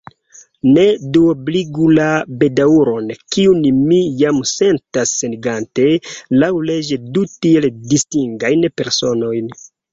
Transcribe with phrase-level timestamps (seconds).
[0.67, 0.83] Ne
[1.17, 2.07] duobligu la
[2.39, 3.61] bedaŭron, kiun
[3.91, 5.87] mi jam sentas senigante
[6.41, 9.57] laŭleĝe du tiel distingajn personojn.